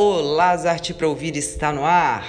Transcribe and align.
Olá, 0.00 0.50
Arte 0.52 0.94
para 0.94 1.08
Ouvir 1.08 1.36
está 1.36 1.72
no 1.72 1.84
ar! 1.84 2.24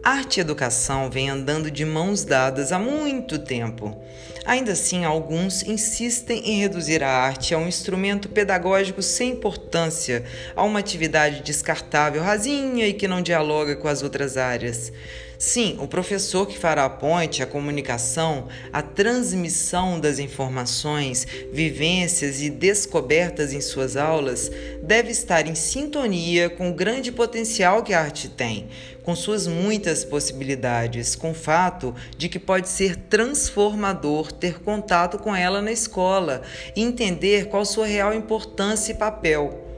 Arte 0.00 0.36
e 0.36 0.40
educação 0.40 1.10
vêm 1.10 1.28
andando 1.28 1.72
de 1.72 1.84
mãos 1.84 2.24
dadas 2.24 2.70
há 2.70 2.78
muito 2.78 3.36
tempo. 3.36 4.00
Ainda 4.44 4.70
assim, 4.70 5.04
alguns 5.04 5.64
insistem 5.64 6.38
em 6.48 6.60
reduzir 6.60 7.02
a 7.02 7.10
arte 7.10 7.52
a 7.52 7.58
um 7.58 7.66
instrumento 7.66 8.28
pedagógico 8.28 9.02
sem 9.02 9.32
importância, 9.32 10.24
a 10.54 10.62
uma 10.62 10.78
atividade 10.78 11.42
descartável, 11.42 12.22
rasinha 12.22 12.86
e 12.86 12.94
que 12.94 13.08
não 13.08 13.20
dialoga 13.20 13.74
com 13.74 13.88
as 13.88 14.04
outras 14.04 14.36
áreas. 14.36 14.92
Sim, 15.44 15.76
o 15.80 15.88
professor 15.88 16.46
que 16.46 16.56
fará 16.56 16.84
a 16.84 16.88
ponte, 16.88 17.42
a 17.42 17.46
comunicação, 17.48 18.46
a 18.72 18.80
transmissão 18.80 19.98
das 19.98 20.20
informações, 20.20 21.26
vivências 21.52 22.40
e 22.40 22.48
descobertas 22.48 23.52
em 23.52 23.60
suas 23.60 23.96
aulas 23.96 24.48
deve 24.84 25.10
estar 25.10 25.48
em 25.48 25.56
sintonia 25.56 26.48
com 26.48 26.70
o 26.70 26.74
grande 26.74 27.10
potencial 27.10 27.82
que 27.82 27.92
a 27.92 28.02
arte 28.02 28.28
tem, 28.28 28.68
com 29.02 29.16
suas 29.16 29.48
muitas 29.48 30.04
possibilidades, 30.04 31.16
com 31.16 31.32
o 31.32 31.34
fato 31.34 31.92
de 32.16 32.28
que 32.28 32.38
pode 32.38 32.68
ser 32.68 32.94
transformador 32.94 34.30
ter 34.30 34.60
contato 34.60 35.18
com 35.18 35.34
ela 35.34 35.60
na 35.60 35.72
escola 35.72 36.42
e 36.76 36.82
entender 36.82 37.48
qual 37.48 37.64
sua 37.64 37.88
real 37.88 38.14
importância 38.14 38.92
e 38.92 38.94
papel. 38.96 39.71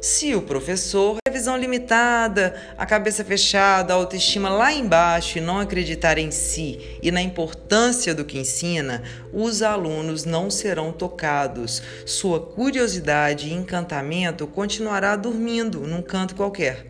Se 0.00 0.34
o 0.34 0.42
professor 0.42 1.16
é 1.26 1.30
visão 1.30 1.56
limitada, 1.56 2.54
a 2.76 2.84
cabeça 2.84 3.24
fechada, 3.24 3.92
a 3.92 3.96
autoestima 3.96 4.50
lá 4.50 4.72
embaixo 4.72 5.38
e 5.38 5.40
não 5.40 5.58
acreditar 5.58 6.18
em 6.18 6.30
si 6.30 6.98
e 7.02 7.10
na 7.10 7.22
importância 7.22 8.14
do 8.14 8.24
que 8.24 8.38
ensina, 8.38 9.02
os 9.32 9.62
alunos 9.62 10.24
não 10.24 10.50
serão 10.50 10.92
tocados. 10.92 11.82
Sua 12.04 12.38
curiosidade 12.38 13.48
e 13.48 13.54
encantamento 13.54 14.46
continuará 14.46 15.16
dormindo 15.16 15.80
num 15.80 16.02
canto 16.02 16.36
qualquer. 16.36 16.86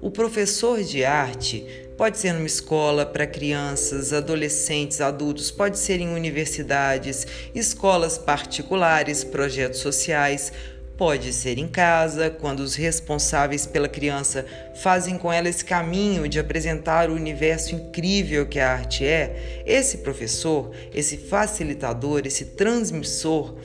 O 0.00 0.10
professor 0.10 0.82
de 0.82 1.04
arte 1.04 1.64
pode 1.96 2.18
ser 2.18 2.32
numa 2.32 2.46
escola 2.46 3.06
para 3.06 3.24
crianças, 3.24 4.12
adolescentes, 4.12 5.00
adultos, 5.00 5.52
pode 5.52 5.78
ser 5.78 6.00
em 6.00 6.12
universidades, 6.12 7.24
escolas 7.54 8.18
particulares, 8.18 9.22
projetos 9.22 9.78
sociais 9.78 10.52
Pode 11.04 11.32
ser 11.32 11.58
em 11.58 11.66
casa, 11.66 12.30
quando 12.30 12.60
os 12.60 12.76
responsáveis 12.76 13.66
pela 13.66 13.88
criança 13.88 14.46
fazem 14.76 15.18
com 15.18 15.32
ela 15.32 15.48
esse 15.48 15.64
caminho 15.64 16.28
de 16.28 16.38
apresentar 16.38 17.10
o 17.10 17.14
universo 17.14 17.74
incrível 17.74 18.46
que 18.46 18.60
a 18.60 18.70
arte 18.70 19.04
é. 19.04 19.64
Esse 19.66 19.98
professor, 19.98 20.70
esse 20.94 21.16
facilitador, 21.16 22.22
esse 22.24 22.44
transmissor 22.44 23.56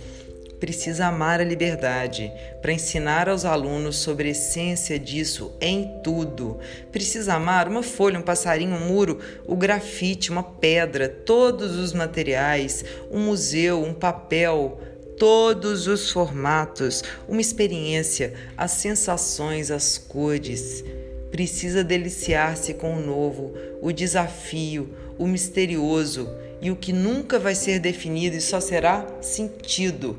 precisa 0.60 1.06
amar 1.06 1.40
a 1.40 1.44
liberdade 1.44 2.32
para 2.60 2.74
ensinar 2.74 3.30
aos 3.30 3.46
alunos 3.46 3.98
sobre 3.98 4.30
a 4.30 4.32
essência 4.32 4.98
disso 4.98 5.56
em 5.62 6.02
tudo. 6.04 6.58
Precisa 6.92 7.36
amar 7.36 7.68
uma 7.68 7.84
folha, 7.84 8.18
um 8.18 8.24
passarinho, 8.24 8.76
um 8.76 8.88
muro, 8.88 9.20
o 9.46 9.56
grafite, 9.56 10.32
uma 10.32 10.42
pedra, 10.42 11.08
todos 11.08 11.76
os 11.76 11.94
materiais, 11.94 12.84
um 13.12 13.20
museu, 13.20 13.84
um 13.84 13.94
papel 13.94 14.82
todos 15.18 15.88
os 15.88 16.12
formatos, 16.12 17.04
uma 17.28 17.42
experiência, 17.42 18.34
as 18.56 18.72
sensações, 18.72 19.72
as 19.72 19.98
cores. 19.98 20.84
Precisa 21.32 21.84
deliciar-se 21.84 22.74
com 22.74 22.96
o 22.96 23.02
novo, 23.02 23.54
o 23.82 23.92
desafio, 23.92 24.90
o 25.18 25.28
misterioso 25.28 26.30
e 26.62 26.72
o 26.72 26.76
que 26.76 26.94
nunca 26.94 27.38
vai 27.38 27.56
ser 27.56 27.80
definido 27.80 28.36
e 28.36 28.42
só 28.42 28.60
será 28.60 29.06
sentido. 29.22 30.18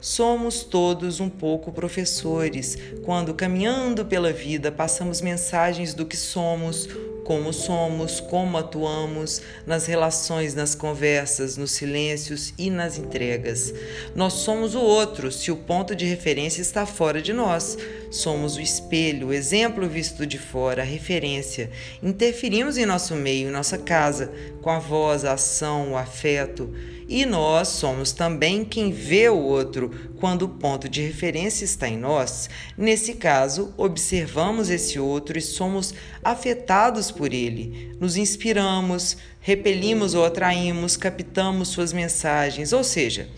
Somos 0.00 0.64
todos 0.64 1.20
um 1.20 1.28
pouco 1.28 1.70
professores 1.70 2.76
quando, 3.04 3.34
caminhando 3.34 4.04
pela 4.04 4.32
vida, 4.32 4.72
passamos 4.72 5.20
mensagens 5.20 5.94
do 5.94 6.04
que 6.04 6.16
somos, 6.16 6.88
como 7.24 7.52
somos, 7.52 8.20
como 8.20 8.58
atuamos, 8.58 9.40
nas 9.66 9.86
relações, 9.86 10.54
nas 10.54 10.74
conversas, 10.74 11.56
nos 11.56 11.72
silêncios 11.72 12.52
e 12.58 12.70
nas 12.70 12.98
entregas. 12.98 13.72
Nós 14.14 14.34
somos 14.34 14.74
o 14.74 14.80
outro 14.80 15.30
se 15.30 15.50
o 15.50 15.56
ponto 15.56 15.94
de 15.94 16.04
referência 16.04 16.60
está 16.60 16.84
fora 16.84 17.22
de 17.22 17.32
nós. 17.32 17.78
Somos 18.10 18.56
o 18.56 18.60
espelho, 18.60 19.28
o 19.28 19.32
exemplo 19.32 19.88
visto 19.88 20.26
de 20.26 20.38
fora, 20.38 20.82
a 20.82 20.84
referência. 20.84 21.70
Interferimos 22.02 22.76
em 22.76 22.84
nosso 22.84 23.14
meio, 23.14 23.48
em 23.48 23.52
nossa 23.52 23.78
casa, 23.78 24.32
com 24.60 24.70
a 24.70 24.78
voz, 24.78 25.24
a 25.24 25.32
ação, 25.32 25.92
o 25.92 25.96
afeto. 25.96 26.72
E 27.08 27.26
nós 27.26 27.68
somos 27.68 28.12
também 28.12 28.64
quem 28.64 28.90
vê 28.90 29.28
o 29.28 29.36
outro 29.36 29.90
quando 30.18 30.42
o 30.42 30.48
ponto 30.48 30.88
de 30.88 31.02
referência 31.02 31.62
está 31.64 31.86
em 31.86 31.98
nós. 31.98 32.48
Nesse 32.74 33.12
caso, 33.14 33.74
observamos 33.76 34.70
esse 34.70 34.98
outro 34.98 35.36
e 35.36 35.42
somos 35.42 35.92
afetados 36.24 37.10
por 37.12 37.32
ele. 37.32 37.94
Nos 38.00 38.16
inspiramos, 38.16 39.16
repelimos 39.40 40.14
ou 40.14 40.24
atraímos, 40.24 40.96
captamos 40.96 41.68
suas 41.68 41.92
mensagens, 41.92 42.72
ou 42.72 42.82
seja, 42.82 43.28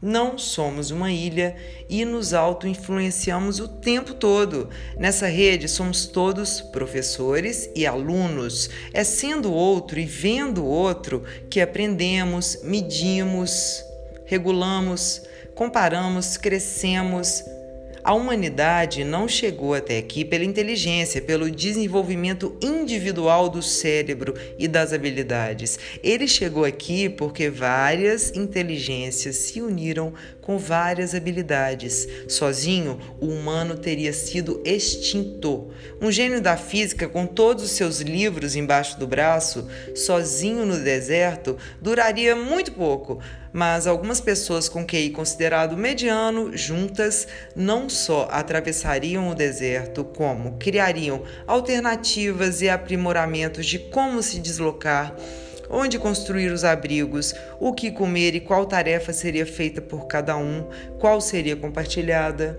não 0.00 0.38
somos 0.38 0.92
uma 0.92 1.10
ilha 1.10 1.56
e 1.90 2.04
nos 2.04 2.32
auto-influenciamos 2.32 3.58
o 3.58 3.66
tempo 3.66 4.14
todo. 4.14 4.70
Nessa 4.96 5.26
rede 5.26 5.66
somos 5.66 6.06
todos 6.06 6.60
professores 6.60 7.68
e 7.74 7.84
alunos. 7.84 8.70
É 8.92 9.02
sendo 9.02 9.52
outro 9.52 9.98
e 9.98 10.04
vendo 10.04 10.64
outro 10.64 11.24
que 11.50 11.60
aprendemos, 11.60 12.60
medimos, 12.62 13.82
regulamos, 14.24 15.22
comparamos, 15.56 16.36
crescemos, 16.36 17.42
a 18.08 18.14
humanidade 18.14 19.04
não 19.04 19.28
chegou 19.28 19.74
até 19.74 19.98
aqui 19.98 20.24
pela 20.24 20.42
inteligência, 20.42 21.20
pelo 21.20 21.50
desenvolvimento 21.50 22.56
individual 22.62 23.50
do 23.50 23.60
cérebro 23.60 24.32
e 24.58 24.66
das 24.66 24.94
habilidades. 24.94 25.78
Ele 26.02 26.26
chegou 26.26 26.64
aqui 26.64 27.10
porque 27.10 27.50
várias 27.50 28.34
inteligências 28.34 29.36
se 29.36 29.60
uniram 29.60 30.14
com 30.48 30.56
várias 30.56 31.14
habilidades. 31.14 32.08
Sozinho, 32.26 32.98
o 33.20 33.26
humano 33.26 33.76
teria 33.76 34.14
sido 34.14 34.62
extinto. 34.64 35.68
Um 36.00 36.10
gênio 36.10 36.40
da 36.40 36.56
física, 36.56 37.06
com 37.06 37.26
todos 37.26 37.64
os 37.64 37.72
seus 37.72 38.00
livros 38.00 38.56
embaixo 38.56 38.98
do 38.98 39.06
braço, 39.06 39.68
sozinho 39.94 40.64
no 40.64 40.78
deserto, 40.78 41.58
duraria 41.82 42.34
muito 42.34 42.72
pouco. 42.72 43.20
Mas 43.52 43.86
algumas 43.86 44.22
pessoas 44.22 44.70
com 44.70 44.86
QI 44.86 45.10
considerado 45.10 45.76
mediano, 45.76 46.56
juntas, 46.56 47.28
não 47.54 47.90
só 47.90 48.26
atravessariam 48.30 49.28
o 49.28 49.34
deserto, 49.34 50.02
como 50.02 50.56
criariam 50.56 51.24
alternativas 51.46 52.62
e 52.62 52.70
aprimoramentos 52.70 53.66
de 53.66 53.78
como 53.78 54.22
se 54.22 54.38
deslocar 54.38 55.14
onde 55.70 55.98
construir 55.98 56.50
os 56.52 56.64
abrigos, 56.64 57.34
o 57.60 57.72
que 57.72 57.90
comer 57.90 58.34
e 58.34 58.40
qual 58.40 58.66
tarefa 58.66 59.12
seria 59.12 59.46
feita 59.46 59.80
por 59.80 60.06
cada 60.06 60.36
um, 60.36 60.66
qual 60.98 61.20
seria 61.20 61.56
compartilhada. 61.56 62.58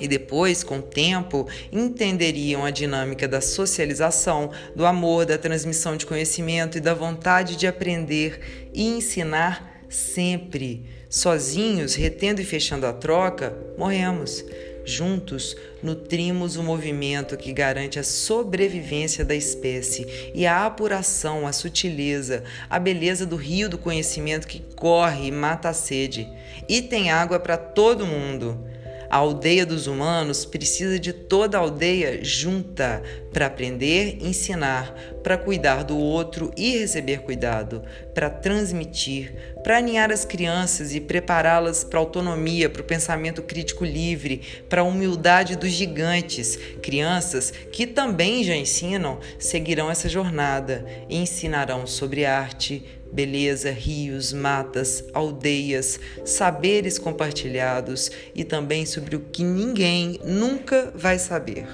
E 0.00 0.06
depois, 0.06 0.62
com 0.62 0.78
o 0.78 0.82
tempo, 0.82 1.48
entenderiam 1.72 2.64
a 2.64 2.70
dinâmica 2.70 3.26
da 3.26 3.40
socialização, 3.40 4.50
do 4.74 4.86
amor, 4.86 5.26
da 5.26 5.36
transmissão 5.36 5.96
de 5.96 6.06
conhecimento 6.06 6.78
e 6.78 6.80
da 6.80 6.94
vontade 6.94 7.56
de 7.56 7.66
aprender 7.66 8.70
e 8.72 8.84
ensinar 8.84 9.82
sempre. 9.88 10.84
Sozinhos, 11.10 11.94
retendo 11.94 12.40
e 12.40 12.44
fechando 12.44 12.86
a 12.86 12.92
troca, 12.92 13.56
morremos. 13.76 14.44
Juntos, 14.88 15.54
nutrimos 15.82 16.56
o 16.56 16.62
movimento 16.62 17.36
que 17.36 17.52
garante 17.52 17.98
a 17.98 18.02
sobrevivência 18.02 19.22
da 19.22 19.34
espécie 19.34 20.32
e 20.34 20.46
a 20.46 20.64
apuração, 20.64 21.46
a 21.46 21.52
sutileza, 21.52 22.42
a 22.70 22.78
beleza 22.78 23.26
do 23.26 23.36
rio 23.36 23.68
do 23.68 23.76
conhecimento 23.76 24.48
que 24.48 24.64
corre 24.74 25.26
e 25.26 25.30
mata 25.30 25.68
a 25.68 25.74
sede. 25.74 26.26
E 26.66 26.80
tem 26.80 27.10
água 27.10 27.38
para 27.38 27.58
todo 27.58 28.06
mundo. 28.06 28.66
A 29.10 29.16
aldeia 29.16 29.64
dos 29.64 29.86
humanos 29.86 30.44
precisa 30.44 30.98
de 30.98 31.14
toda 31.14 31.56
a 31.56 31.60
aldeia 31.60 32.22
junta 32.22 33.02
para 33.32 33.46
aprender, 33.46 34.18
ensinar, 34.20 34.94
para 35.22 35.38
cuidar 35.38 35.82
do 35.82 35.96
outro 35.96 36.50
e 36.56 36.78
receber 36.78 37.20
cuidado, 37.20 37.82
para 38.14 38.28
transmitir, 38.28 39.34
para 39.62 39.78
aninhar 39.78 40.12
as 40.12 40.24
crianças 40.24 40.94
e 40.94 41.00
prepará-las 41.00 41.84
para 41.84 41.98
a 41.98 42.02
autonomia, 42.02 42.68
para 42.68 42.82
o 42.82 42.84
pensamento 42.84 43.42
crítico 43.42 43.84
livre, 43.84 44.42
para 44.68 44.82
a 44.82 44.84
humildade 44.84 45.56
dos 45.56 45.70
gigantes. 45.70 46.58
Crianças 46.82 47.50
que 47.72 47.86
também 47.86 48.44
já 48.44 48.54
ensinam 48.54 49.20
seguirão 49.38 49.90
essa 49.90 50.08
jornada 50.08 50.84
e 51.08 51.16
ensinarão 51.16 51.86
sobre 51.86 52.26
arte, 52.26 52.84
beleza, 53.12 53.70
rios, 53.70 54.32
matas, 54.32 55.04
aldeias, 55.12 55.98
saberes 56.24 56.98
compartilhados 56.98 58.10
e 58.34 58.44
também 58.44 58.84
sobre 58.86 59.16
o 59.16 59.20
que 59.20 59.42
ninguém 59.42 60.18
nunca 60.24 60.92
vai 60.94 61.18
saber. 61.18 61.66